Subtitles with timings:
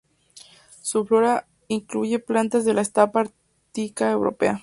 [0.81, 4.59] Su flora incluye plantas de la estepa ártica europea.